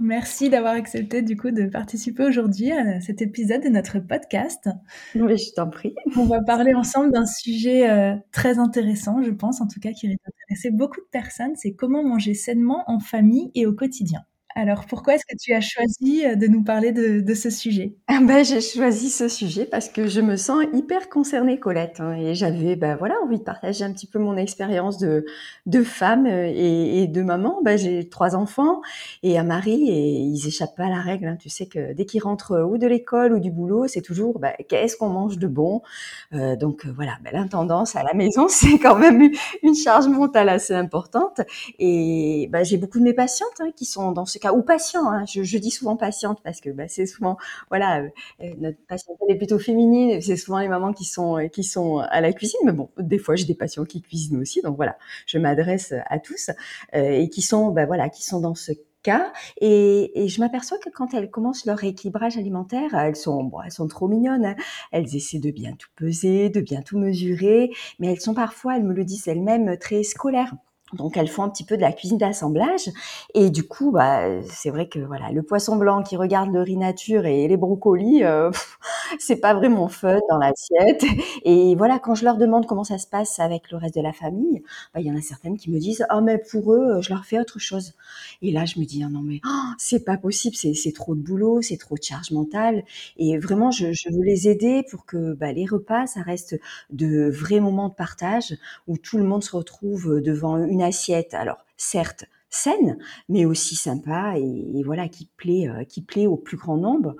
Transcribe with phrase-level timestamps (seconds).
[0.00, 4.68] Merci d'avoir accepté du coup de participer aujourd'hui à cet épisode de notre podcast.
[5.14, 5.94] Oui, je t'en prie.
[6.16, 10.06] On va parler ensemble d'un sujet euh, très intéressant, je pense, en tout cas qui
[10.06, 14.20] va intéresser beaucoup de personnes, c'est comment manger sainement en famille et au quotidien.
[14.54, 17.94] Alors, pourquoi est-ce que tu as choisi euh, de nous parler de, ce sujet?
[18.08, 22.00] Ah ben, J'ai choisi ce sujet parce que je me sens hyper concernée, Colette.
[22.00, 25.24] Hein, et j'avais ben, voilà, envie de partager un petit peu mon expérience de,
[25.84, 27.60] femme euh, et, de maman.
[27.62, 28.80] Ben, j'ai trois enfants
[29.22, 31.28] et un mari et ils échappent pas à la règle.
[31.28, 31.36] Hein.
[31.38, 34.52] Tu sais que dès qu'ils rentrent ou de l'école ou du boulot, c'est toujours ben,
[34.68, 35.82] qu'est-ce qu'on mange de bon?
[36.32, 39.30] Euh, donc voilà, ben, l'intendance à la maison, c'est quand même
[39.62, 41.42] une charge mentale assez importante.
[41.78, 45.10] Et ben, j'ai beaucoup de mes patientes hein, qui sont dans ce cas ou patient.
[45.10, 45.24] Hein.
[45.26, 47.36] Je, dis souvent patiente parce que bah, c'est souvent,
[47.68, 48.08] voilà, euh,
[48.42, 50.20] euh, notre patiente est plutôt féminine.
[50.20, 52.60] C'est souvent les mamans qui sont euh, qui sont à la cuisine.
[52.64, 54.62] Mais bon, des fois j'ai des patients qui cuisinent aussi.
[54.62, 56.50] Donc voilà, je m'adresse à tous
[56.92, 58.72] et qui sont, bah, voilà, qui sont dans ce
[59.02, 63.72] cas et, je m'aperçois que quand elles commencent leur rééquilibrage alimentaire, elles sont bon, elles
[63.72, 64.44] sont trop mignonnes.
[64.44, 64.56] Hein.
[64.92, 68.84] Elles essaient de bien tout peser, de bien tout mesurer, mais elles sont parfois, elles
[68.84, 70.54] me le disent elles-mêmes, très scolaires.
[70.94, 72.88] Donc elles font un petit peu de la cuisine d'assemblage.
[73.34, 76.76] Et du coup bah c'est vrai que voilà le poisson blanc qui regarde le riz
[76.76, 78.50] nature et les brocolis euh,
[79.18, 81.04] c'est pas vraiment fun dans l'assiette.
[81.44, 84.12] Et voilà quand je leur demande comment ça se passe avec le reste de la
[84.12, 84.62] famille
[84.94, 87.24] bah, il y en a certaines qui me disent oh mais pour eux je leur
[87.24, 87.94] fais autre chose.
[88.42, 91.14] Et là je me dis ah, non mais oh, c'est pas possible c'est c'est trop
[91.14, 92.84] de boulot c'est trop de charge mentale.
[93.16, 96.58] Et vraiment je, je veux les aider pour que bah, les repas ça reste
[96.90, 98.56] de vrais moments de partage
[98.86, 104.38] où tout le monde se retrouve devant une assiette, alors certes saine, mais aussi sympa
[104.38, 107.14] et, voilà qui plaît, euh, qui plaît au plus grand nombre.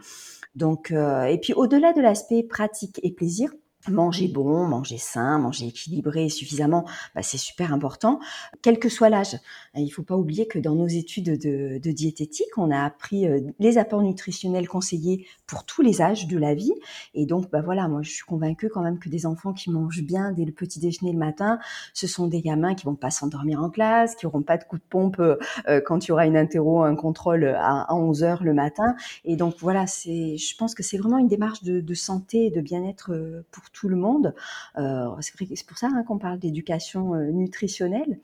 [0.54, 3.52] Donc, euh, et puis au-delà de l'aspect pratique et plaisir,
[3.86, 6.84] manger bon, manger sain, manger équilibré suffisamment,
[7.14, 8.18] bah, c'est super important,
[8.60, 9.36] quel que soit l'âge.
[9.74, 13.40] Il ne faut pas oublier que dans nos études de, diététique, on a appris euh,
[13.58, 16.72] les apports nutritionnels conseillés pour tous les âges de la vie.
[17.14, 20.02] Et donc, bah voilà, moi, je suis convaincue quand même que des enfants qui mangent
[20.02, 21.58] bien dès le petit déjeuner le matin,
[21.94, 24.76] ce sont des gamins qui vont pas s'endormir en classe, qui auront pas de coup
[24.76, 25.36] de pompe euh,
[25.68, 28.96] euh, quand il y aura une interro, un contrôle à, 11 heures le matin.
[29.24, 32.50] Et donc, voilà, c'est, je pense que c'est vraiment une démarche de, de santé et
[32.50, 33.12] de bien-être
[33.50, 34.34] pour tout le monde.
[34.76, 38.20] Euh, c'est pour ça hein, qu'on parle d'éducation euh, nutritionnelle.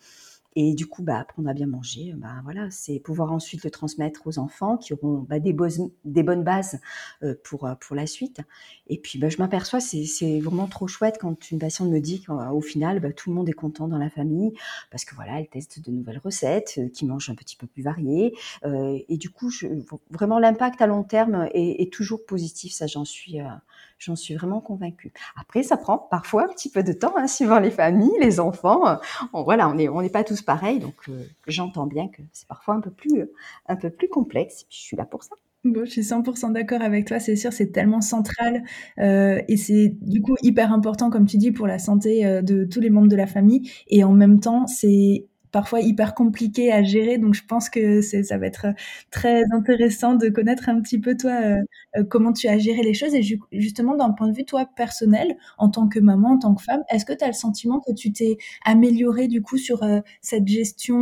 [0.57, 4.25] Et du coup, bah, apprendre à bien manger, bah, voilà, c'est pouvoir ensuite le transmettre
[4.27, 6.79] aux enfants qui auront bah, des, bonnes bases
[7.25, 8.41] euh, pour, pour la suite.
[8.87, 12.61] Et puis, bah, je m'aperçois, c'est, vraiment trop chouette quand une patiente me dit qu'au
[12.61, 14.53] final, bah, tout le monde est content dans la famille
[14.93, 18.37] parce que voilà, elle teste de nouvelles recettes, qui mangent un petit peu plus variées.
[18.65, 19.51] et du coup,
[20.11, 23.41] vraiment, l'impact à long terme est, est toujours positif, ça, j'en suis,
[23.99, 25.13] J'en suis vraiment convaincue.
[25.41, 28.99] Après, ça prend parfois un petit peu de temps, hein, suivant les familles, les enfants.
[29.33, 32.75] voilà, on n'est on n'est pas tous pareils, donc euh, j'entends bien que c'est parfois
[32.75, 33.33] un peu plus euh,
[33.67, 34.67] un peu plus complexe.
[34.69, 35.37] je suis là pour ça.
[35.65, 38.65] Bon, je suis 100% d'accord avec toi, c'est sûr, c'est tellement central
[38.99, 42.81] euh, et c'est du coup hyper important, comme tu dis, pour la santé de tous
[42.81, 43.71] les membres de la famille.
[43.89, 47.17] Et en même temps, c'est parfois hyper compliqué à gérer.
[47.17, 48.67] Donc, je pense que ça va être
[49.11, 51.33] très intéressant de connaître un petit peu, toi,
[51.97, 53.15] euh, comment tu as géré les choses.
[53.15, 53.23] Et
[53.53, 56.83] justement, d'un point de vue, toi, personnel, en tant que maman, en tant que femme,
[56.91, 60.47] est-ce que tu as le sentiment que tu t'es améliorée, du coup, sur euh, cette
[60.49, 60.95] gestion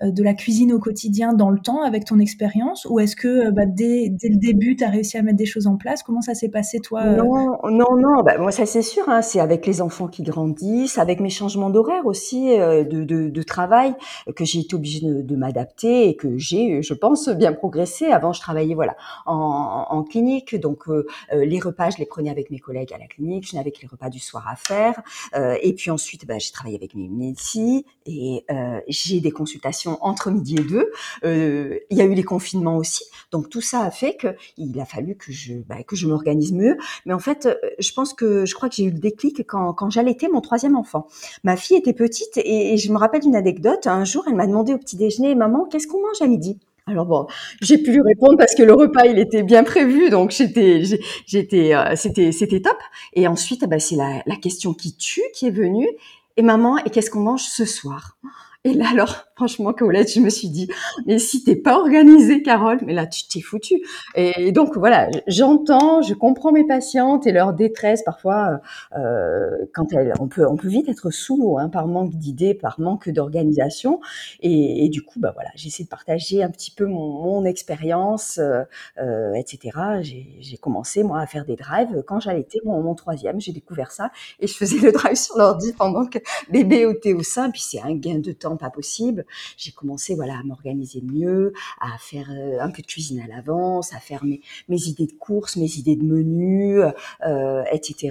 [0.00, 2.86] de la cuisine au quotidien dans le temps avec ton expérience?
[2.88, 5.76] Ou est-ce que bah, dès, le début, tu as réussi à mettre des choses en
[5.76, 6.02] place?
[6.02, 8.22] Comment ça s'est passé, toi Non, non, non.
[8.22, 9.08] Bah, moi, ça, c'est sûr.
[9.08, 13.94] Hein, c'est avec les enfants qui grandissent, avec mes changements d'horaire aussi, de travail
[14.34, 18.06] que j'ai été obligée de, m'adapter et que j'ai, je pense, bien progressé.
[18.06, 18.96] Avant, je travaillais voilà
[19.26, 22.98] en, en clinique, donc euh, euh, les repas, je les prenais avec mes collègues à
[22.98, 23.48] la clinique.
[23.48, 25.00] Je n'avais que les repas du soir à faire.
[25.34, 28.44] Euh, et puis ensuite, bah, j'ai travaillé avec mes médecins et
[28.88, 30.90] j'ai des consultations entre midi et deux.
[31.24, 34.86] il y a eu les confinements aussi, donc tout ça a fait que il a
[34.86, 36.76] fallu que je bah, que je m'organise mieux.
[37.04, 39.90] Mais en fait, je pense que je crois que j'ai eu le déclic quand quand
[39.90, 41.06] j'allaitais mon troisième enfant.
[41.44, 44.46] Ma fille était petite et, et je me rappelle d'une anecdote un jour, elle m'a
[44.46, 46.58] demandé au petit déjeuner, maman, qu'est-ce qu'on mange à midi?
[46.88, 47.26] Alors bon,
[47.60, 50.82] j'ai pu lui répondre parce que le repas il était bien prévu, donc j'étais,
[51.26, 52.78] j'étais, euh, c'était, c'était top.
[53.12, 55.88] Et ensuite, bah, c'est la, question qui tue qui est venue.
[56.36, 58.16] Et maman, et qu'est-ce qu'on mange ce soir?
[58.64, 60.68] Et là alors, franchement, Colette, je me suis dit,
[61.06, 63.76] mais si t'es pas organisée, Carole, mais là, tu t'es foutu.
[64.16, 68.60] Et donc, voilà, j'entends, je comprends mes patientes et leur détresse parfois,
[68.96, 72.52] euh, quand elles, on peut, on peut vite être sous l'eau, hein, par manque d'idées,
[72.52, 74.00] par manque d'organisation.
[74.40, 78.38] Et, et, du coup, bah voilà, j'essaie de partager un petit peu mon, mon expérience,
[78.38, 78.64] euh,
[79.00, 80.00] euh etc.
[80.00, 83.40] J'ai commencé, moi, à faire des drives quand j'allaitais mon, mon troisième.
[83.40, 86.18] J'ai découvert ça et je faisais le drive sur l'ordi pendant que
[86.50, 87.52] bébé était au sein.
[87.52, 89.26] Puis c'est un gain de temps pas possible.
[89.56, 93.92] J'ai commencé, voilà, à m'organiser mieux, à faire euh, un peu de cuisine à l'avance,
[93.92, 96.82] à faire mes, idées de courses, mes idées de menus,
[97.26, 98.10] euh, etc.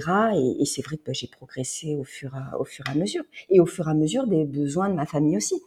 [0.58, 3.22] Et, c'est vrai que bah, j'ai progressé au fur, à, au fur et à mesure.
[3.50, 5.60] Et au fur et à mesure des besoins de ma famille aussi.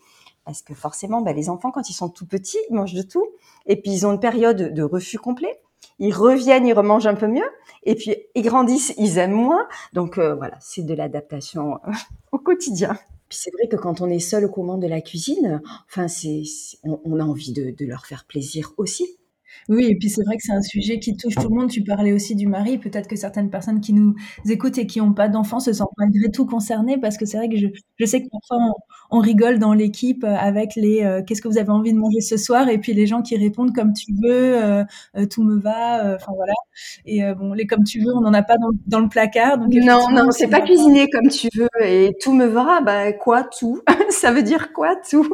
[0.46, 3.28] Parce que forcément, bah, les enfants, quand ils sont tout petits, ils mangent de tout.
[3.68, 5.62] Et puis, ils ont une période de refus complet.
[6.00, 7.50] Ils reviennent, ils remangent un peu mieux.
[7.84, 9.68] Et puis, ils grandissent, ils aiment moins.
[9.94, 11.80] Donc, euh, voilà, c'est de l'adaptation
[12.32, 12.98] au quotidien.
[13.32, 16.44] Puis c'est vrai que quand on est seul aux commandes de la cuisine, enfin, c'est,
[16.84, 19.21] on, a envie de leur faire plaisir aussi.
[19.70, 21.70] Oui, et puis c'est vrai que c'est un sujet qui touche tout le monde.
[21.70, 22.78] Tu parlais aussi du mari.
[22.78, 24.16] Peut-être que certaines personnes qui nous
[24.48, 27.50] écoutent et qui n'ont pas d'enfants se sentent malgré tout concernées parce que c'est vrai
[27.50, 27.68] que je,
[27.98, 28.58] je sais que parfois
[29.10, 32.22] on, on rigole dans l'équipe avec les euh, qu'est-ce que vous avez envie de manger
[32.22, 32.70] ce soir?
[32.70, 34.84] Et puis les gens qui répondent comme tu veux, euh,
[35.18, 36.54] euh tout me va, euh, enfin voilà.
[37.06, 39.58] Et euh, bon, les comme tu veux, on n'en a pas dans, dans, le placard.
[39.58, 42.82] Donc non, non, c'est pas cuisiner comme tu veux et tout me va.
[42.82, 43.82] Bah quoi tout?
[44.10, 45.28] Ça veut dire quoi tout?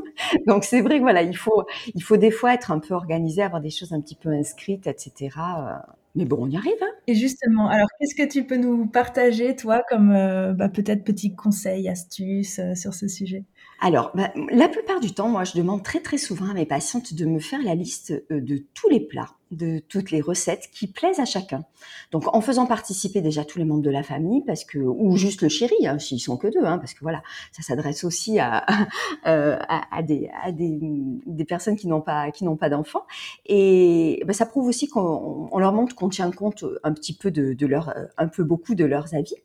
[0.47, 3.41] Donc c'est vrai que voilà, il faut il faut des fois être un peu organisé,
[3.43, 5.29] avoir des choses un petit peu inscrite, etc.
[5.37, 6.73] Euh, mais bon, on y arrive.
[6.81, 11.03] Hein et justement, alors qu'est-ce que tu peux nous partager, toi, comme euh, bah, peut-être
[11.03, 13.43] petits conseils, astuces euh, sur ce sujet?
[13.79, 17.13] Alors, bah, la plupart du temps, moi, je demande très très souvent à mes patientes
[17.13, 21.19] de me faire la liste de tous les plats de toutes les recettes qui plaisent
[21.19, 21.63] à chacun.
[22.11, 25.41] Donc en faisant participer déjà tous les membres de la famille, parce que ou juste
[25.41, 27.21] le chéri, hein, s'ils sont que deux, hein, parce que voilà,
[27.51, 28.65] ça s'adresse aussi à,
[29.27, 30.77] euh, à, des, à des,
[31.25, 33.05] des, personnes qui n'ont pas qui n'ont pas d'enfants.
[33.45, 37.31] Et ben, ça prouve aussi qu'on on leur montre qu'on tient compte un petit peu
[37.31, 39.35] de, de leur, un peu beaucoup de leurs avis.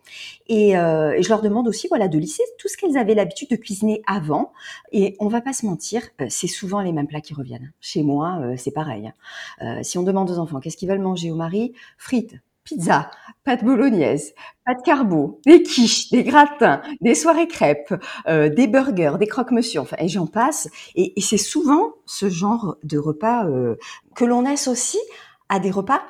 [0.49, 3.51] Et, euh, et je leur demande aussi voilà de lisser tout ce qu'elles avaient l'habitude
[3.51, 4.53] de cuisiner avant.
[4.93, 7.73] Et on va pas se mentir, euh, c'est souvent les mêmes plats qui reviennent.
[7.81, 9.09] Chez moi, euh, c'est pareil.
[9.09, 9.13] Hein.
[9.63, 13.11] Euh, si on demande aux enfants qu'est-ce qu'ils veulent manger au mari, frites, pizza,
[13.45, 17.93] pâte bolognaise, pâte carbo, des quiches, des gratins, des soirées crêpes,
[18.29, 20.69] des burgers, des croque-monsieur, enfin, et j'en passe.
[20.95, 23.49] Et, c'est souvent ce genre de repas
[24.15, 25.03] que l'on associe
[25.49, 26.03] à des repas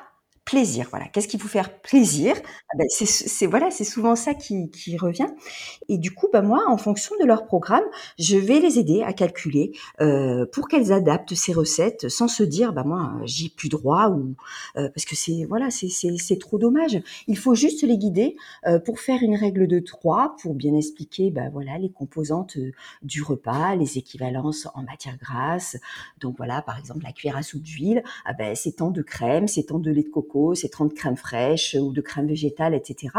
[0.45, 0.87] plaisir.
[0.89, 2.35] Voilà, qu'est-ce qui vous faire plaisir?
[2.69, 5.27] Ah ben, C'est voilà, c'est souvent ça qui, revient.
[5.89, 7.83] Et du coup, ben moi, en fonction de leur programme,
[8.19, 12.73] je vais les aider à calculer euh, pour qu'elles adaptent ces recettes sans se dire,
[12.73, 14.35] bah moi, j'y ai plus droit ou
[14.75, 16.99] euh, parce que c'est voilà, c'est trop dommage.
[17.27, 18.35] Il faut juste les guider
[18.67, 22.71] euh, pour faire une règle de trois pour bien expliquer, ben voilà, les composantes euh,
[23.01, 25.77] du repas, les équivalences en matière grasse.
[26.19, 29.47] Donc voilà, par exemple, la cuillère à soupe d'huile, ah ben c'est tant de crème,
[29.47, 33.09] c'est tant de lait de coco c'est 30 crèmes fraîches ou de crème végétale, etc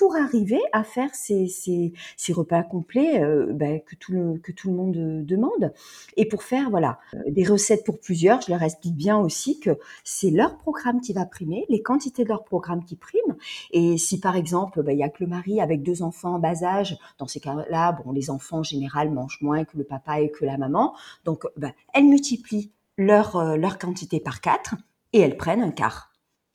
[0.00, 4.52] pour arriver à faire ces, ces, ces repas complets euh, ben, que, tout le, que
[4.52, 5.74] tout le monde euh, demande.
[6.16, 9.78] Et pour faire voilà euh, des recettes pour plusieurs, je leur explique bien aussi que
[10.04, 13.36] c'est leur programme qui va primer, les quantités de leur programme qui priment.
[13.72, 16.38] Et si par exemple, ben, il y a que le mari avec deux enfants en
[16.38, 20.20] bas âge, dans ces cas-là, bon, les enfants en général mangent moins que le papa
[20.20, 20.94] et que la maman.
[21.24, 24.76] Donc, ben, elles multiplient leur, leur quantité par quatre
[25.12, 26.09] et elles prennent un quart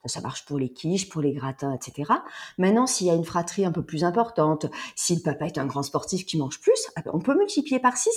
[0.07, 2.11] ça marche pour les quiches, pour les gratins, etc.
[2.57, 5.65] Maintenant, s'il y a une fratrie un peu plus importante, si le papa est un
[5.65, 8.09] grand sportif qui mange plus, ah ben, on peut multiplier par 6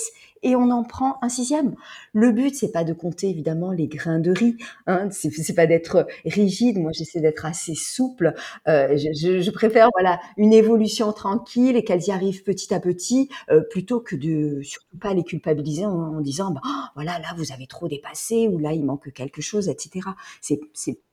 [0.43, 1.75] et on en prend un sixième.
[2.13, 6.07] Le but, c'est pas de compter évidemment les grains de riz, hein, c'est pas d'être
[6.25, 6.79] rigide.
[6.79, 8.33] Moi, j'essaie d'être assez souple.
[8.67, 13.29] Euh, je, je, préfère voilà une évolution tranquille et qu'elles y arrivent petit à petit,
[13.49, 17.27] euh, plutôt que de surtout pas les culpabiliser en, en disant bah, oh, voilà là
[17.37, 20.07] vous avez trop dépassé ou là il manque quelque chose, etc.
[20.41, 20.59] C'est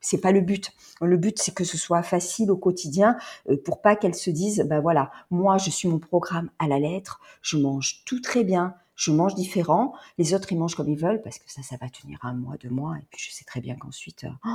[0.06, 0.71] c'est pas le but.
[1.00, 3.16] Le but, c'est que ce soit facile au quotidien
[3.50, 6.78] euh, pour pas qu'elles se disent, bah voilà, moi, je suis mon programme à la
[6.78, 10.98] lettre, je mange tout très bien, je mange différent, les autres ils mangent comme ils
[10.98, 13.44] veulent parce que ça, ça va tenir un mois, deux mois, et puis je sais
[13.44, 14.50] très bien qu'ensuite, euh,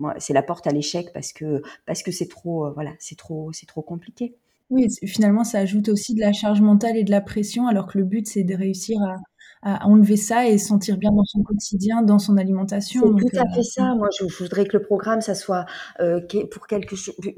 [0.00, 3.16] oh, c'est la porte à l'échec parce que parce que c'est trop, euh, voilà, c'est
[3.16, 4.36] trop, c'est trop compliqué.
[4.70, 7.98] Oui, finalement, ça ajoute aussi de la charge mentale et de la pression, alors que
[7.98, 9.16] le but c'est de réussir à
[9.64, 13.02] à enlever ça et sentir bien dans son quotidien, dans son alimentation.
[13.18, 13.94] C'est tout à fait ça.
[13.94, 15.64] Moi, je, voudrais que le programme, ça soit
[16.00, 16.20] euh,
[16.52, 16.94] pour quelque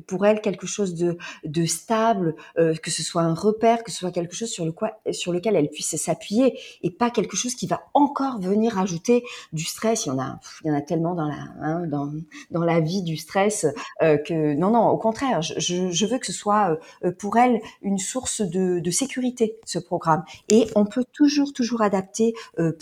[0.07, 3.99] pour elle quelque chose de, de stable, euh, que ce soit un repère, que ce
[3.99, 7.55] soit quelque chose sur le quoi, sur lequel elle puisse s'appuyer, et pas quelque chose
[7.55, 10.07] qui va encore venir ajouter du stress.
[10.07, 12.13] Il y en a, il y en a tellement dans la, hein, dans,
[12.51, 13.67] dans la vie du stress
[14.03, 17.61] euh, que non, non, au contraire, je, je, veux que ce soit euh, pour elle
[17.83, 20.25] une source de, de sécurité ce programme.
[20.49, 22.35] Et on peut toujours, toujours adapter adapté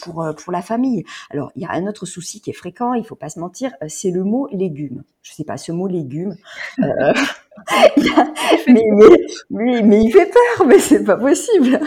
[0.03, 1.05] pour pour la famille.
[1.31, 3.73] Alors il y a un autre souci qui est fréquent, il faut pas se mentir,
[3.89, 5.03] c'est le mot légumes.
[5.25, 6.37] Je sais pas ce mot légumes.
[8.69, 8.83] mais,
[9.51, 11.81] mais, mais, il fait peur, mais c'est pas possible.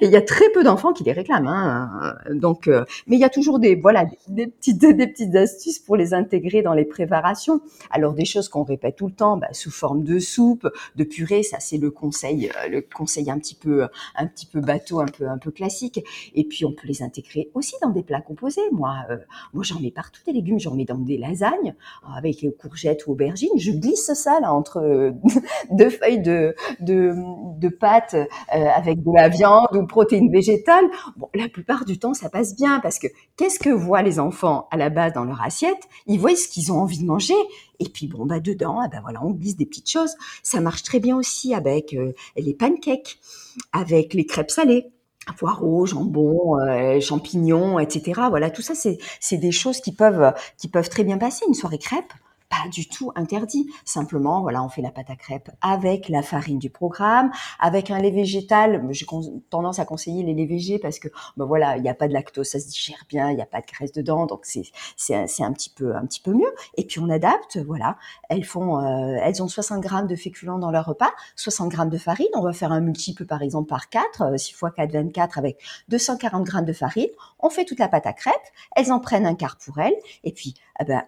[0.00, 1.46] Et il y a très peu d'enfants qui les réclament.
[1.46, 2.16] Hein.
[2.32, 5.96] Donc, euh, mais il y a toujours des voilà des petites des petites astuces pour
[5.96, 7.60] les intégrer dans les préparations.
[7.90, 11.42] Alors des choses qu'on répète tout le temps, bah, sous forme de soupe, de purée,
[11.42, 15.06] ça c'est le conseil euh, le conseil un petit peu un petit peu bateau, un
[15.06, 16.04] peu un peu classique.
[16.34, 18.60] Et puis on peut les intégrer aussi dans des plats composés.
[18.72, 19.18] Moi, euh,
[19.54, 21.74] moi j'en mets partout des légumes, j'en mets dans des lasagnes
[22.16, 23.50] avec courgettes ou aubergines.
[23.56, 25.12] Je glisse ça là entre
[25.70, 28.26] deux feuilles de, de, pâte euh,
[28.74, 30.84] avec de la viande ou protéines végétales.
[31.16, 34.68] Bon, la plupart du temps, ça passe bien parce que qu'est-ce que voient les enfants
[34.70, 35.88] à la base dans leur assiette?
[36.06, 37.34] Ils voient ce qu'ils ont envie de manger.
[37.80, 40.14] Et puis bon, bah dedans, ah ben voilà, on glisse des petites choses.
[40.42, 43.18] Ça marche très bien aussi avec euh, les pancakes,
[43.72, 44.92] avec les crêpes salées
[45.36, 48.22] poireaux, jambon, euh, champignons, etc.
[48.28, 51.44] Voilà, tout ça, c'est c'est des choses qui peuvent qui peuvent très bien passer.
[51.46, 52.12] Une soirée crêpe,
[52.52, 53.66] pas du tout interdit.
[53.86, 57.98] Simplement, voilà, on fait la pâte à crêpes avec la farine du programme, avec un
[57.98, 58.86] lait végétal.
[58.90, 59.06] J'ai
[59.48, 62.12] tendance à conseiller les laits végés parce que, ben voilà, il n'y a pas de
[62.12, 64.64] lactose, ça se digère bien, il n'y a pas de graisse dedans, donc c'est
[64.96, 66.52] c'est un, un petit peu un petit peu mieux.
[66.76, 67.96] Et puis on adapte, voilà.
[68.28, 71.98] Elles font, euh, elles ont 60 grammes de féculents dans leur repas, 60 grammes de
[71.98, 72.28] farine.
[72.34, 76.44] On va faire un multiple par exemple par 4, 6 fois 4, 24 avec 240
[76.44, 77.08] grammes de farine.
[77.40, 78.34] On fait toute la pâte à crêpes.
[78.76, 79.96] Elles en prennent un quart pour elles.
[80.24, 81.02] Et puis, eh ben,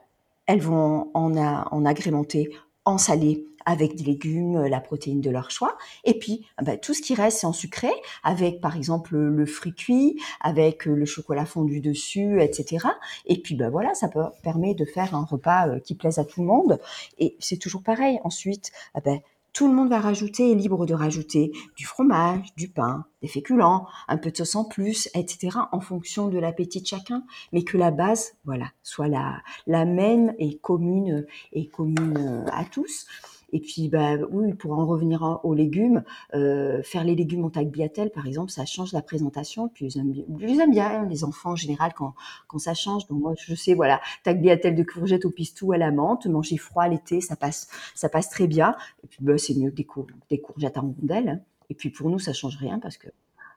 [0.47, 2.51] elles vont en, en agrémenter
[2.85, 5.77] en salé avec des légumes, la protéine de leur choix.
[6.05, 7.91] Et puis, ah ben, tout ce qui reste, c'est en sucré,
[8.23, 12.87] avec par exemple le fruit cuit, avec le chocolat fondu dessus, etc.
[13.27, 14.11] Et puis, ben voilà, ça
[14.43, 16.79] permet de faire un repas euh, qui plaise à tout le monde.
[17.19, 18.21] Et c'est toujours pareil.
[18.25, 19.21] Ensuite, ah ben,
[19.55, 23.87] tout le monde va rajouter, est libre de rajouter du fromage, du pain, des féculents,
[24.09, 25.59] un peu de sauce en plus, etc.
[25.71, 30.35] en fonction de l'appétit de chacun, mais que la base, voilà, soit la, la même
[30.39, 33.07] et commune et commune à tous.
[33.55, 36.03] Et puis, bah, oui, pour en revenir aux légumes,
[36.35, 39.69] euh, faire les légumes en tagliatelle, par exemple, ça change la présentation.
[39.69, 42.15] Puis, ils aiment bien, hein, les enfants en général quand,
[42.49, 43.07] quand ça change.
[43.07, 46.89] Donc, moi, je sais, voilà, tagliatelle de courgettes au pistou à la menthe, manger froid
[46.89, 48.75] l'été, ça passe, ça passe très bien.
[49.05, 49.87] Et puis, bah, c'est mieux que des,
[50.31, 51.29] des courgettes en rondelles.
[51.29, 51.41] Hein.
[51.71, 53.07] Et puis, pour nous, ça change rien parce que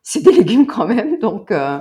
[0.10, 1.20] c'est des légumes quand même.
[1.20, 1.80] Donc, euh,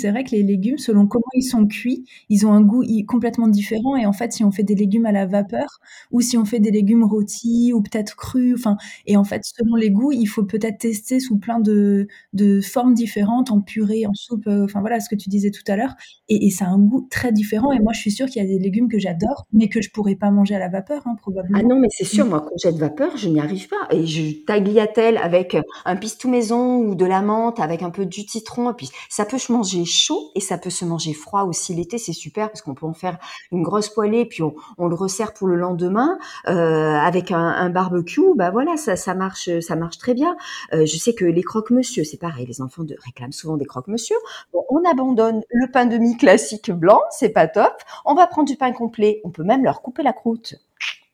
[0.00, 3.46] c'est vrai que les légumes, selon comment ils sont cuits, ils ont un goût complètement
[3.46, 3.94] différent.
[3.94, 5.78] Et en fait, si on fait des légumes à la vapeur
[6.10, 8.76] ou si on fait des légumes rôtis ou peut-être crus, enfin,
[9.06, 12.94] et en fait, selon les goûts, il faut peut-être tester sous plein de, de formes
[12.94, 15.94] différentes, en purée, en soupe, euh, enfin voilà ce que tu disais tout à l'heure.
[16.28, 17.70] Et, et, ça a un goût très différent.
[17.70, 19.90] Et moi, je suis sûre qu'il y a des légumes que j'adore, mais que je
[19.90, 21.60] pourrais pas manger à la vapeur, hein, probablement.
[21.60, 22.28] Ah non, mais c'est sûr, mm.
[22.28, 23.86] moi, quand de vapeur, je n'y arrive pas.
[23.92, 27.22] Et je tagliatelle avec un pistou maison ou de la
[27.58, 30.70] avec un peu du citron, et puis ça peut se manger chaud et ça peut
[30.70, 33.18] se manger froid aussi l'été, c'est super parce qu'on peut en faire
[33.52, 37.70] une grosse poêlée puis on, on le resserre pour le lendemain euh, avec un, un,
[37.70, 38.34] barbecue.
[38.34, 40.36] Bah voilà, ça, ça marche, ça marche très bien.
[40.72, 44.16] Euh, je sais que les croque-monsieur, c'est pareil, les enfants de, réclament souvent des croque-monsieur.
[44.52, 47.74] Bon, on abandonne le pain de mie classique blanc, c'est pas top.
[48.04, 49.20] On va prendre du pain complet.
[49.24, 50.54] On peut même leur couper la croûte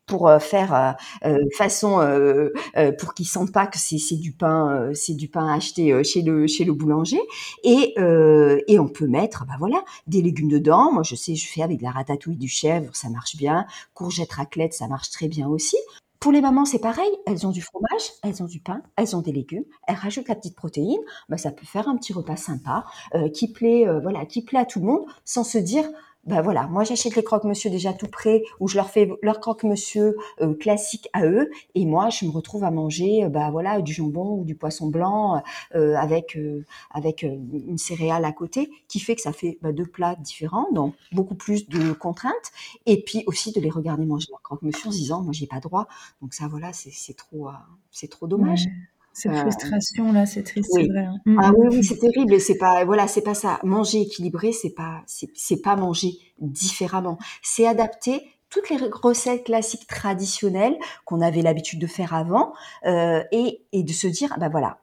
[0.06, 0.92] pour euh, faire euh,
[1.24, 1.92] euh, façon
[2.98, 6.64] pour qu'ils sentent pas que c'est du pain c'est du pain acheté chez le chez
[6.64, 7.20] le boulanger
[7.62, 11.62] et et on peut mettre bah voilà des légumes dedans moi je sais je fais
[11.62, 15.76] avec la ratatouille du chèvre ça marche bien courgette raclette ça marche très bien aussi
[16.20, 17.10] pour les mamans, c'est pareil.
[17.26, 19.64] Elles ont du fromage, elles ont du pain, elles ont des légumes.
[19.88, 21.00] Elles rajoutent la petite protéine.
[21.28, 22.84] Bah, ça peut faire un petit repas sympa
[23.34, 25.84] qui plaît, voilà, qui plaît à tout le monde, sans se dire
[26.24, 30.16] ben voilà, moi j'achète les croque-monsieur déjà tout prêts ou je leur fais leur croque-monsieur
[30.40, 31.50] euh, classique à eux.
[31.74, 35.42] Et moi je me retrouve à manger bah voilà du jambon ou du poisson blanc
[35.74, 36.38] euh, avec
[36.90, 40.94] avec une céréale à côté qui fait que ça fait bah, deux plats différents donc
[41.10, 42.52] beaucoup plus de contraintes.
[42.86, 45.88] Et puis aussi de les regarder manger leur croque-monsieur en disant moi j'ai pas droit.
[46.20, 47.48] Donc ça voilà c'est trop
[47.90, 48.68] c'est trop dommage.
[49.12, 51.04] Cette frustration là, c'est triste, c'est vrai.
[51.04, 51.16] Hein.
[51.26, 51.54] Mmh, ah mmh.
[51.58, 52.40] oui, oui, c'est terrible.
[52.40, 53.60] C'est pas, voilà, c'est pas ça.
[53.62, 57.18] Manger équilibré, c'est pas, c'est pas manger différemment.
[57.42, 62.52] C'est adapter toutes les recettes classiques traditionnelles qu'on avait l'habitude de faire avant
[62.86, 64.78] euh, et, et de se dire, bah voilà,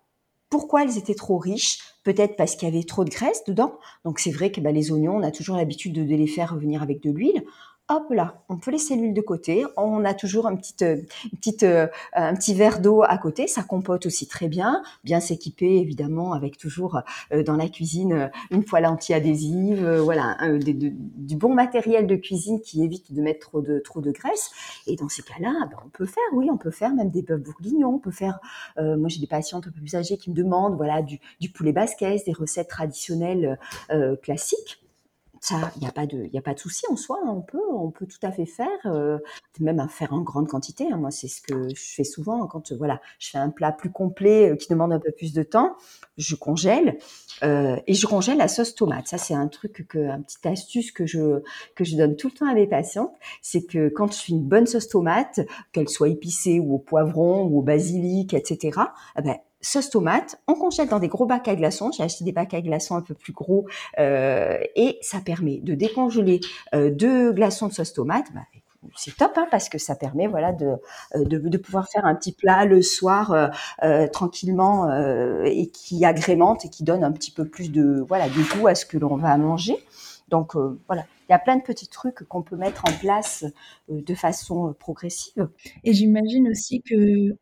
[0.49, 1.79] pourquoi elles étaient trop riches?
[2.03, 3.77] Peut-être parce qu'il y avait trop de graisse dedans.
[4.03, 6.53] Donc c'est vrai que bah, les oignons, on a toujours l'habitude de, de les faire
[6.53, 7.43] revenir avec de l'huile
[7.89, 9.65] hop là, on peut laisser l'huile de côté.
[9.75, 10.97] On a toujours un petit, euh,
[11.63, 13.47] euh, un petit verre d'eau à côté.
[13.47, 14.83] Ça compote aussi très bien.
[15.03, 17.01] Bien s'équiper évidemment avec toujours
[17.33, 19.87] euh, dans la cuisine une poêle anti-adhésive.
[20.03, 24.51] voilà, du bon matériel de cuisine qui évite de mettre trop de, trop de graisse.
[24.87, 27.37] Et dans ces cas-là, ben, on peut faire, oui, on peut faire même des bœufs
[27.37, 27.95] bourguignons.
[27.95, 28.39] On peut faire.
[28.77, 31.73] moi, j'ai des patientes un peu plus âgées qui me demandent, voilà, du, du poulet
[31.73, 33.57] basquez, des recettes traditionnelles
[34.21, 34.79] classiques
[35.41, 37.17] ça, il n'y a pas de, il a pas de souci en soi.
[37.23, 37.29] Hein.
[37.29, 39.17] on peut, on peut tout à fait faire, euh,
[39.59, 40.91] même faire en grande quantité.
[40.91, 40.97] Hein.
[40.97, 44.51] Moi, c'est ce que je fais souvent quand, voilà, je fais un plat plus complet
[44.51, 45.75] euh, qui demande un peu plus de temps.
[46.17, 46.97] Je congèle
[47.43, 49.07] euh, et je congèle la sauce tomate.
[49.07, 51.41] Ça, c'est un truc que, un petit astuce que je
[51.75, 54.43] que je donne tout le temps à mes patients, c'est que quand je fais une
[54.43, 55.39] bonne sauce tomate,
[55.71, 58.79] qu'elle soit épicée ou au poivron ou au basilic, etc.
[59.17, 61.91] Eh ben, sauce tomate, on congèle dans des gros bacs à glaçons.
[61.91, 63.65] J'ai acheté des bacs à glaçons un peu plus gros
[63.99, 66.39] euh, et ça permet de décongeler
[66.73, 68.27] euh, deux glaçons de sauce tomate.
[68.33, 68.41] Bah,
[68.95, 70.75] c'est top hein, parce que ça permet voilà de,
[71.15, 73.47] euh, de, de, pouvoir faire un petit plat le soir euh,
[73.83, 78.29] euh tranquillement euh, et qui agrémente et qui donne un petit peu plus de voilà
[78.29, 79.75] du goût à ce que l'on va manger.
[80.29, 83.45] Donc voilà, il y a plein de petits trucs qu'on peut mettre en place
[83.89, 85.49] de façon progressive.
[85.83, 87.35] Et j'imagine aussi que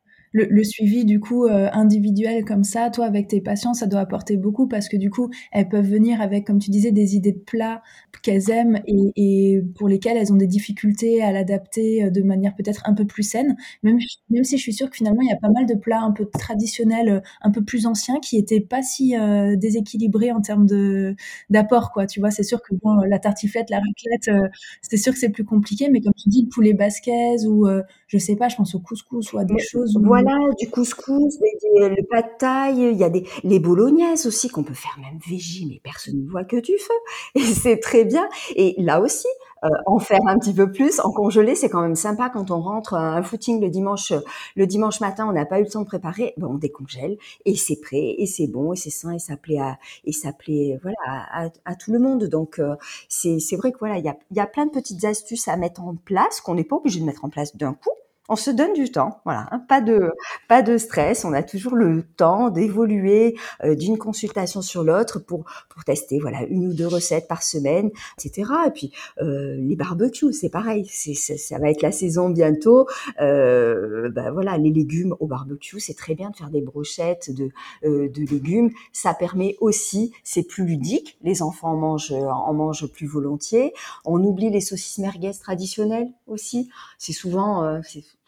[0.46, 4.38] le, suivi du coup euh, individuel comme ça, toi avec tes patients, ça doit apporter
[4.38, 7.40] beaucoup parce que du coup, elles peuvent venir avec, comme tu disais, des idées de
[7.40, 7.82] plats
[8.22, 12.82] qu'elles aiment et, pour lesquelles elles ont des difficultés à l'adapter euh, de manière peut-être
[12.86, 13.56] un peu plus saine.
[13.84, 16.02] Même, même si je suis sûre que finalement, il y a pas mal de plats
[16.02, 19.16] un peu traditionnels, euh, un peu plus anciens, qui étaient pas si
[19.58, 21.16] déséquilibrés en termes de
[21.50, 22.06] d'apport, quoi.
[22.08, 24.52] Tu vois, c'est sûr que bon, la tartiflette, la raclette,
[24.82, 27.68] c'est sûr que c'est plus compliqué, mais comme tu dis, le poulet basquez ou
[28.08, 29.98] je sais pas, je pense au couscous ou à des choses.
[30.02, 30.27] Voilà,
[30.60, 31.38] du couscous,
[31.76, 35.66] le pad thaï, il y a des les bolognaises aussi qu'on peut faire même végé,
[35.68, 36.94] mais personne ne voit que du feu.
[37.36, 38.28] Et c'est très bien.
[38.56, 39.28] Et là aussi,
[39.64, 42.62] euh, en faire un petit peu plus, en congelé, c'est quand même sympa quand on
[42.62, 44.14] rentre un footing le dimanche,
[44.56, 47.56] le dimanche matin, on n'a pas eu le temps de préparer, ben on décongèle et
[47.56, 50.80] c'est prêt et c'est bon et c'est sain et ça plaît à et ça plaît
[50.82, 52.26] voilà à, à, tout le monde.
[52.26, 52.76] Donc euh,
[53.10, 55.82] c'est vrai que voilà il y a y a plein de petites astuces à mettre
[55.82, 57.90] en place qu'on n'est pas obligé de mettre en place d'un coup
[58.30, 60.12] on se donne du temps, voilà, hein, pas de
[60.48, 65.46] pas de stress, on a toujours le temps d'évoluer euh, d'une consultation sur l'autre pour
[65.70, 68.52] pour tester voilà une ou deux recettes par semaine, etc.
[68.68, 72.88] Et puis euh, les barbecues, c'est pareil, c'est ça va être la saison bientôt.
[73.22, 77.50] Euh, ben voilà, les légumes au barbecue, c'est très bien de faire des brochettes de
[77.86, 78.72] euh, de légumes.
[78.92, 83.74] Ça permet aussi, c'est plus ludique, les enfants en mangent en mangent plus volontiers.
[84.06, 86.70] On oublie les saucisses merguez traditionnelles aussi.
[86.98, 87.82] C'est souvent euh,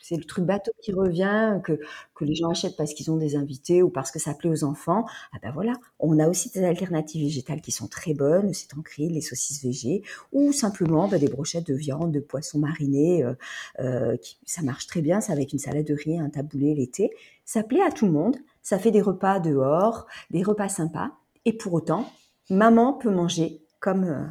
[0.10, 1.80] c'est le truc bateau qui revient, que,
[2.22, 5.06] les gens achètent parce qu'ils ont des invités ou parce que ça plaît aux enfants.
[5.32, 9.08] Ah ben voilà, on a aussi des alternatives végétales qui sont très bonnes, c'est ancré,
[9.08, 10.02] les saucisses végé,
[10.34, 13.36] ou simplement ben, des brochettes de viande, de poisson mariné, euh,
[13.80, 17.12] euh, qui, ça marche très bien, ça avec une salade de riz, un taboulé l'été.
[17.46, 21.12] Ça plaît à tout le monde, ça fait des repas dehors, des repas sympas,
[21.46, 22.12] et pour autant,
[22.50, 24.26] maman peut manger comme, euh,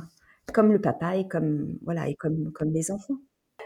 [0.52, 3.18] comme le papa et comme, voilà, et comme les enfants.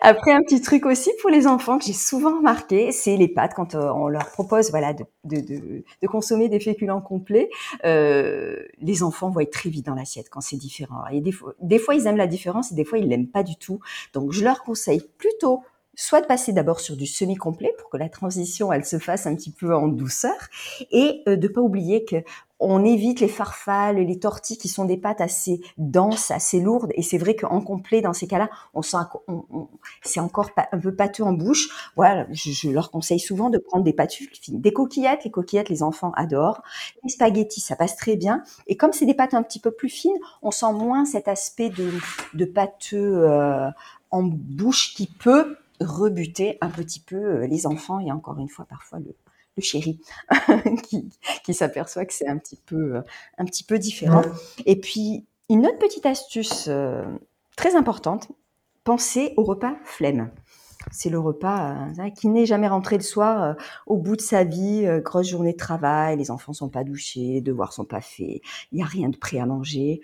[0.05, 3.53] Après, un petit truc aussi pour les enfants que j'ai souvent remarqué, c'est les pâtes.
[3.55, 7.49] Quand euh, on leur propose voilà, de, de, de, consommer des féculents complets,
[7.85, 11.07] euh, les enfants être très vite dans l'assiette quand c'est différent.
[11.13, 13.45] Et des fois, des fois, ils aiment la différence et des fois, ils l'aiment pas
[13.45, 13.79] du tout.
[14.13, 15.63] Donc, je leur conseille plutôt
[15.95, 19.35] soit de passer d'abord sur du semi-complet pour que la transition elle se fasse un
[19.35, 20.37] petit peu en douceur
[20.91, 22.17] et euh, de pas oublier que
[22.65, 26.93] on évite les farfales, les tortilles qui sont des pâtes assez denses, assez lourdes.
[26.95, 28.99] Et c'est vrai qu'en complet, dans ces cas-là, on sent,
[30.03, 31.91] c'est encore un peu pâteux en bouche.
[31.97, 35.25] Voilà, je, leur conseille souvent de prendre des pâtes fines, des coquillettes.
[35.25, 36.63] Les coquillettes, les enfants adorent.
[37.03, 38.45] Les spaghettis, ça passe très bien.
[38.69, 41.69] Et comme c'est des pâtes un petit peu plus fines, on sent moins cet aspect
[41.69, 41.91] de,
[42.35, 43.69] de pâteux euh,
[44.13, 48.65] en bouche qui peut rebuter un petit peu euh, les enfants et encore une fois
[48.65, 49.15] parfois le,
[49.57, 50.01] le chéri
[50.89, 51.11] qui,
[51.45, 53.03] qui s'aperçoit que c'est un petit peu euh,
[53.39, 54.23] un petit peu différent.
[54.67, 57.05] Et puis une autre petite astuce euh,
[57.57, 58.29] très importante,
[58.85, 60.31] pensez au repas flemme.
[60.91, 64.87] C'est le repas euh, qui n'est jamais rentré le soir au bout de sa vie,
[65.03, 68.41] grosse journée de travail, les enfants sont pas douchés, les devoirs sont pas faits,
[68.73, 70.01] il n'y a rien de prêt à manger.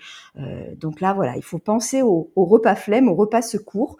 [0.76, 3.96] donc là, voilà, il faut penser au, repas flemme, au repas secours.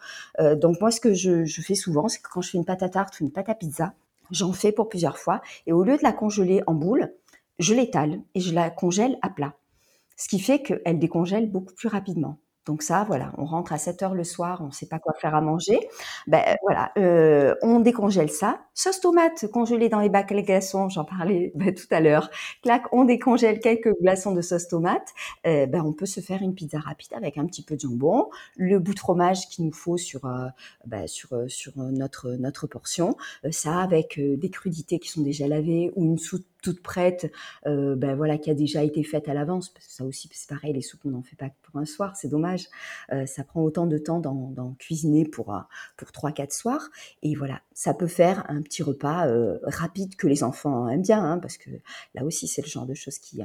[0.57, 2.83] donc moi, ce que je, je fais souvent, c'est que quand je fais une pâte
[2.83, 3.95] à tarte ou une pâte à pizza,
[4.31, 7.14] J'en fais pour plusieurs fois et au lieu de la congeler en boule,
[7.59, 9.55] je l'étale et je la congèle à plat.
[10.17, 12.38] Ce qui fait qu'elle décongèle beaucoup plus rapidement.
[12.69, 15.15] Donc ça, voilà, on rentre à 7 heures le soir, on ne sait pas quoi
[15.15, 15.89] faire à manger.
[16.27, 18.61] Ben voilà, euh, on décongèle ça.
[18.75, 22.29] Sauce tomate congelée dans les bacs à glaçons, j'en parlais ben, tout à l'heure.
[22.63, 25.15] Clac, on décongèle quelques glaçons de sauce tomate.
[25.47, 28.29] Euh, ben on peut se faire une pizza rapide avec un petit peu de jambon,
[28.59, 30.49] le bout de fromage qu'il nous faut sur euh,
[30.85, 33.17] ben, sur sur notre notre portion.
[33.51, 37.33] ça avec des crudités qui sont déjà lavées ou une soupe toute prête,
[37.67, 40.49] euh, ben voilà, qui a déjà été faite à l'avance, parce que ça aussi, c'est
[40.49, 42.67] pareil, les soupes, on n'en fait pas pour un soir, c'est dommage.
[43.13, 45.61] Euh, ça prend autant de temps d'en cuisiner pour, euh,
[45.97, 46.91] pour 3-4 soirs.
[47.23, 49.27] Et voilà, ça peut faire un petit repas
[49.63, 51.71] rapide que les enfants aiment bien, hein, parce que
[52.15, 53.43] là aussi, c'est le genre de choses qui...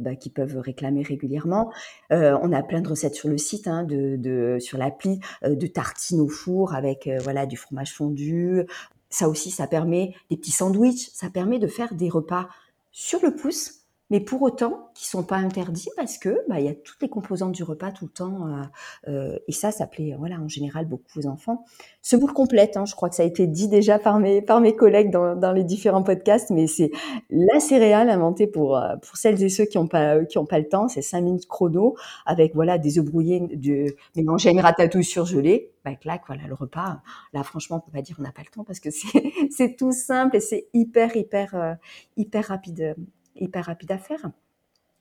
[0.00, 1.72] Bah, qui peuvent réclamer régulièrement.
[2.10, 6.28] on a plein de recettes sur le site, hein, de, sur l'appli, de tartines au
[6.28, 8.66] four avec voilà du fromage fondu,
[9.10, 12.48] ça aussi, ça permet des petits sandwichs, ça permet de faire des repas
[12.92, 13.77] sur le pouce
[14.10, 17.08] mais pour autant qui sont pas interdits parce que bah, il y a toutes les
[17.08, 18.62] composantes du repas tout le temps euh,
[19.08, 21.64] euh, et ça ça plaît voilà en général beaucoup aux enfants.
[22.02, 24.74] Semoule complète hein, je crois que ça a été dit déjà par mes par mes
[24.74, 26.90] collègues dans, dans les différents podcasts mais c'est
[27.30, 30.58] la céréale inventée pour euh, pour celles et ceux qui ont pas qui ont pas
[30.58, 34.60] le temps c'est 5 minutes chrono avec voilà des œufs brouillés de mélanger à une
[34.60, 37.00] ratatouille surgelée bah clac voilà le repas.
[37.32, 39.76] Là franchement on peut pas dire on n'a pas le temps parce que c'est c'est
[39.76, 41.74] tout simple et c'est hyper hyper euh,
[42.16, 42.96] hyper rapide
[43.40, 44.30] hyper rapide à faire.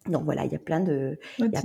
[0.07, 1.19] Donc voilà, il y a plein de.
[1.39, 1.61] Ouais, plein,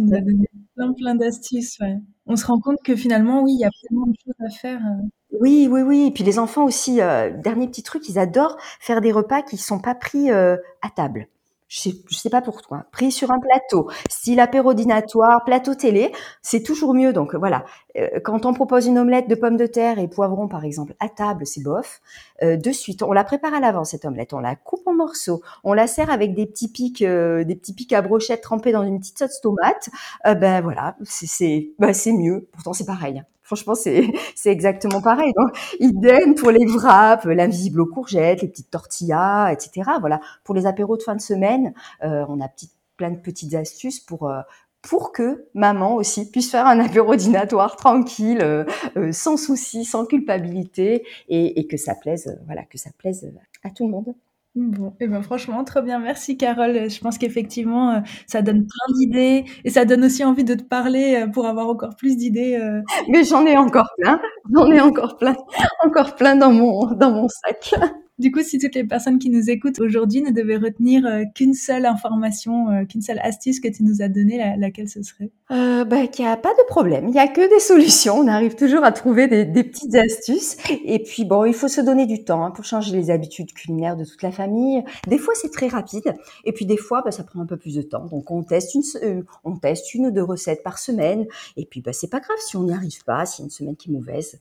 [0.74, 1.78] plein, plein d'astuces.
[1.80, 1.96] Ouais.
[2.26, 4.80] On se rend compte que finalement, oui, il y a plein de choses à faire.
[4.80, 5.06] Euh.
[5.40, 6.06] Oui, oui, oui.
[6.08, 9.56] Et puis les enfants aussi, euh, dernier petit truc, ils adorent faire des repas qui
[9.56, 11.28] ne sont pas pris euh, à table
[11.72, 16.62] je sais, sais pas pour toi, pris sur un plateau, style apérodinatoire, plateau télé, c'est
[16.62, 17.14] toujours mieux.
[17.14, 17.64] Donc voilà,
[17.96, 21.08] euh, quand on propose une omelette de pommes de terre et poivrons par exemple à
[21.08, 22.02] table, c'est bof.
[22.42, 25.40] Euh, de suite, on la prépare à l'avance cette omelette, on la coupe en morceaux,
[25.64, 28.82] on la sert avec des petits pics, euh, des petits pics à brochette trempés dans
[28.82, 29.88] une petite sauce tomate.
[30.24, 32.48] ben voilà, c'est c'est mieux.
[32.52, 33.22] Pourtant c'est pareil.
[33.42, 33.48] Hein.
[33.52, 35.32] Franchement, c'est, c'est exactement pareil.
[35.36, 39.90] Donc, idem pour les wraps, l'invisible aux courgettes, les petites tortillas, etc.
[40.00, 40.20] Voilà.
[40.44, 41.74] Pour les apéros de fin de semaine,
[42.04, 42.48] euh, on a
[42.96, 44.40] plein de petites astuces pour, euh,
[44.82, 48.64] pour que maman aussi puisse faire un apéro dînatoire tranquille, euh,
[49.12, 53.84] sans souci, sans culpabilité, et, et, que ça plaise, voilà, que ça plaise à tout
[53.84, 54.14] le monde.
[54.54, 55.98] Bon, et eh ben franchement, très bien.
[55.98, 56.90] Merci Carole.
[56.90, 60.62] Je pense qu'effectivement, euh, ça donne plein d'idées et ça donne aussi envie de te
[60.62, 62.58] parler euh, pour avoir encore plus d'idées.
[62.60, 62.82] Euh.
[63.08, 64.20] Mais j'en ai encore plein.
[64.54, 65.34] J'en ai encore plein,
[65.82, 67.74] encore plein dans mon dans mon sac.
[68.18, 71.54] Du coup, si toutes les personnes qui nous écoutent aujourd'hui ne devaient retenir euh, qu'une
[71.54, 75.30] seule information, euh, qu'une seule astuce que tu nous as donnée, laquelle ce serait?
[75.50, 78.18] Euh, bah, Qu'il n'y a pas de problème, il n'y a que des solutions.
[78.18, 80.56] On arrive toujours à trouver des, petites astuces.
[80.84, 83.96] Et puis, bon, il faut se donner du temps hein, pour changer les habitudes culinaires
[83.96, 84.84] de toute la famille.
[85.08, 86.14] Des fois, c'est très rapide.
[86.44, 88.04] Et puis, des fois, bah, ça prend un peu plus de temps.
[88.06, 91.26] Donc, on teste une, euh, on teste une ou deux recettes par semaine.
[91.56, 93.90] Et puis, bah, c'est pas grave si on n'y arrive pas, si une semaine qui
[93.90, 94.38] est mauvaise,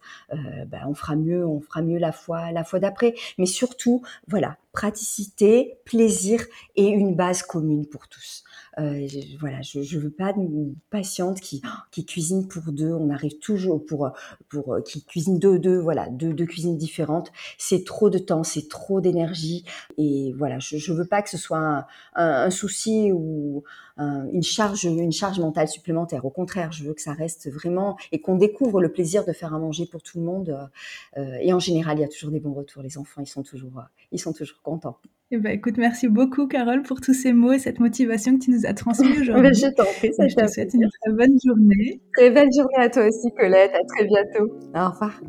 [0.67, 3.15] bah, on fera mieux, on fera mieux la fois, la fois d'après.
[3.37, 6.43] Mais surtout, voilà, praticité, plaisir
[6.75, 8.43] et une base commune pour tous.
[8.79, 9.07] Euh,
[9.39, 12.93] voilà, je, je veux pas une patiente qui qui cuisine pour deux.
[12.93, 14.11] On arrive toujours pour
[14.49, 17.31] pour qui cuisine deux deux voilà deux deux cuisines différentes.
[17.57, 19.65] C'est trop de temps, c'est trop d'énergie
[19.97, 23.63] et voilà, je je veux pas que ce soit un, un, souci ou
[23.97, 26.25] une charge une charge mentale supplémentaire.
[26.25, 29.53] Au contraire, je veux que ça reste vraiment et qu'on découvre le plaisir de faire
[29.53, 30.69] à manger pour tout le monde.
[31.17, 32.81] Euh, et en général, il y a toujours des bons retours.
[32.83, 34.97] Les enfants, ils sont toujours ils sont toujours contents.
[35.33, 38.51] Eh ben, écoute, merci beaucoup, Carole, pour tous ces mots et cette motivation que tu
[38.51, 39.53] nous as transmise aujourd'hui.
[39.53, 42.01] je t'en prie, ça Je te souhaite une très bonne journée.
[42.17, 43.71] Très belle journée à toi aussi, Colette.
[43.73, 44.51] À très bientôt.
[44.75, 45.21] Au revoir.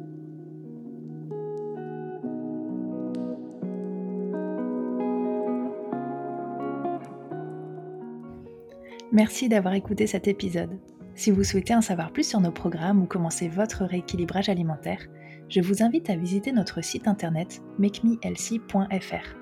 [9.12, 10.80] Merci d'avoir écouté cet épisode.
[11.14, 15.06] Si vous souhaitez en savoir plus sur nos programmes ou commencer votre rééquilibrage alimentaire,
[15.48, 19.41] je vous invite à visiter notre site internet makemehealthy.fr.